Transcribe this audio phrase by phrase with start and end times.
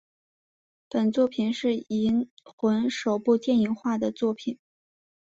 [0.89, 4.57] 本作品是银魂首部电影化的作品。